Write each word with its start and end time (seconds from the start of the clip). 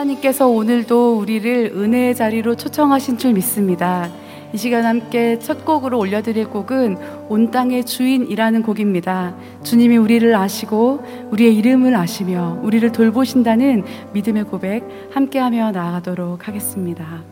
하나님께서 0.00 0.48
오늘도 0.48 1.18
우리를 1.18 1.72
은혜의 1.74 2.14
자리로 2.14 2.56
초청하신 2.56 3.18
줄 3.18 3.34
믿습니다. 3.34 4.08
이 4.52 4.56
시간 4.56 4.84
함께 4.84 5.38
첫 5.38 5.64
곡으로 5.64 5.98
올려드릴 5.98 6.48
곡은 6.48 6.96
온 7.28 7.50
땅의 7.50 7.84
주인이라는 7.84 8.62
곡입니다. 8.62 9.34
주님이 9.62 9.96
우리를 9.98 10.34
아시고 10.34 11.04
우리의 11.30 11.56
이름을 11.56 11.94
아시며 11.94 12.58
우리를 12.62 12.90
돌보신다는 12.92 13.84
믿음의 14.12 14.44
고백 14.44 14.84
함께하며 15.12 15.72
나아가도록 15.72 16.48
하겠습니다. 16.48 17.29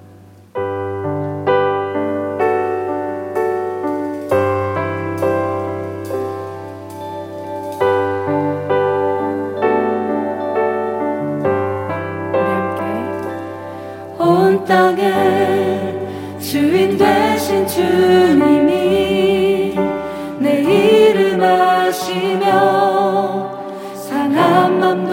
땅에 14.69 15.97
주인 16.39 16.99
되신 16.99 17.67
주님이 17.67 18.69
내 20.39 20.61
이름 20.61 21.43
아시며 21.43 22.47
상한 23.95 24.79
맘 24.79 25.07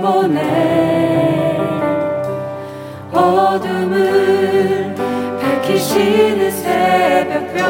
돌보네. 0.00 0.40
어둠을 3.12 4.94
밝히시는 5.42 6.50
새벽별 6.50 7.64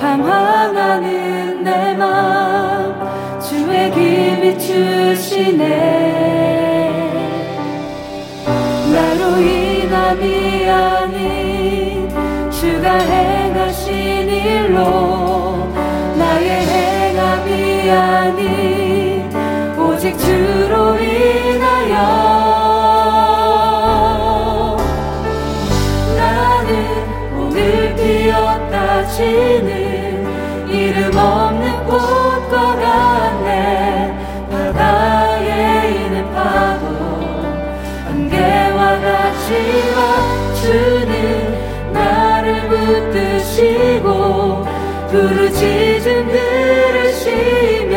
방황하는 0.00 1.62
내 1.62 1.94
맘 1.94 3.38
주의 3.38 3.92
힘이 3.92 4.58
주시네. 4.58 6.17
하신 13.88 14.28
일로 14.28 15.72
나의 16.16 16.66
행함이 16.66 17.90
아닌 17.90 19.32
오직 19.78 20.16
주로 20.18 20.96
인하여. 20.98 21.96
나는 26.16 26.68
오늘 27.38 27.94
피었다 27.96 29.06
지는 29.08 30.68
이름 30.70 31.16
없 31.16 31.47
하시고 43.58 44.64
부르짖음 45.10 46.28
들으시며 46.28 47.96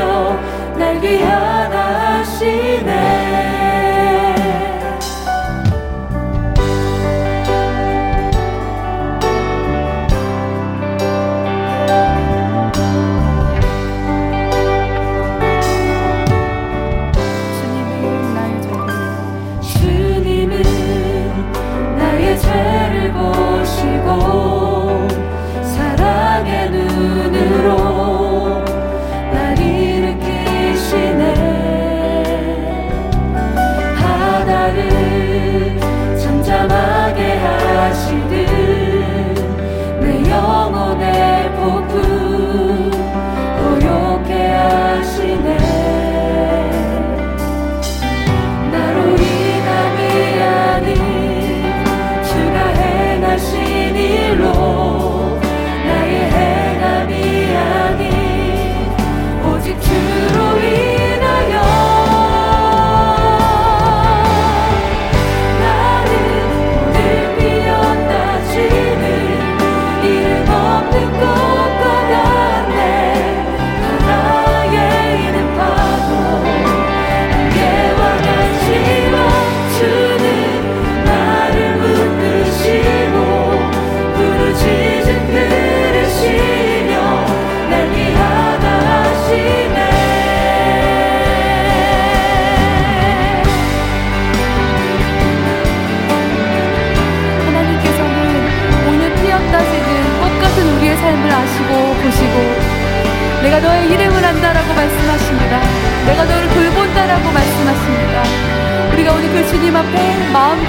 날 0.76 1.00
귀하시고 1.00 1.51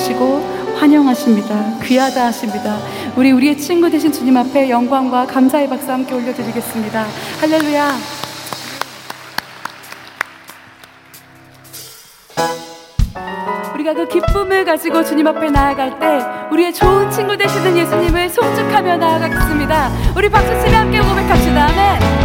받으시고 0.00 0.76
환영하십니다. 0.78 1.78
귀하다 1.82 2.26
하십니다. 2.26 2.78
우리 3.16 3.32
우리의 3.32 3.58
친구 3.58 3.90
되신 3.90 4.10
주님 4.10 4.36
앞에 4.36 4.70
영광과 4.70 5.26
감사의 5.26 5.68
박수 5.68 5.90
함께 5.92 6.14
올려드리겠습니다. 6.14 7.06
할렐루야. 7.40 7.98
우리가 13.74 13.94
그 13.94 14.08
기쁨을 14.08 14.64
가지고 14.64 15.04
주님 15.04 15.26
앞에 15.26 15.50
나아갈 15.50 15.98
때 15.98 16.20
우리의 16.52 16.72
좋은 16.72 17.10
친구 17.10 17.36
되시는 17.36 17.76
예수님을 17.76 18.28
송축하며 18.30 18.96
나아가겠습니다. 18.96 19.90
우리 20.16 20.28
박수치며 20.28 20.78
함께 20.78 21.00
고백합시다. 21.00 21.66
아멘. 21.66 22.19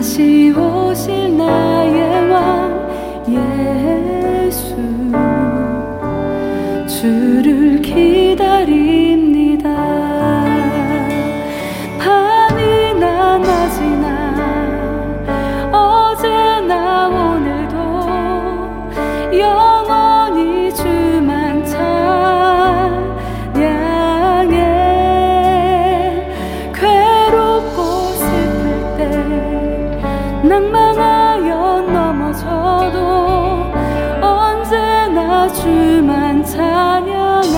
다시 0.00 0.50
오실 0.56 1.36
나의 1.36 2.30
왕 2.30 3.28
예수. 3.28 4.74
주를 6.88 7.82
기다립 7.82 8.89
넘어져도 32.30 33.72
언제나 34.20 35.48
주만 35.52 36.44
찬양하겠네 36.44 37.50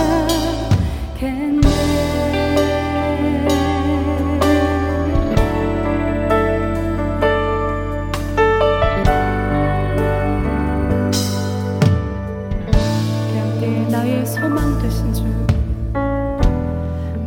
함께 13.39 13.87
나의 13.91 14.25
소망 14.27 14.79
되신 14.81 15.13
주. 15.13 15.23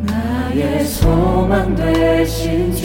나의 0.02 0.84
소망 0.86 1.76
되신 1.76 2.74
주 2.74 2.85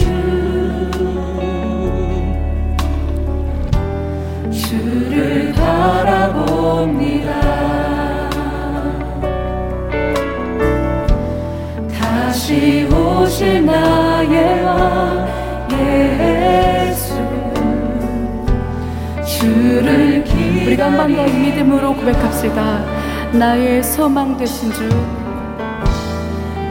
한번 20.91 21.15
더 21.15 21.23
믿음으로 21.23 21.95
고백합시다. 21.95 22.83
나의 23.31 23.81
소망 23.81 24.35
되신 24.35 24.73
주. 24.73 24.89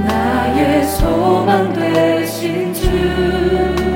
나의 0.07 0.85
소망 0.85 1.73
되신 1.73 2.75
주 2.75 3.90